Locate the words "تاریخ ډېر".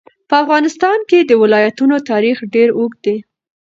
2.11-2.69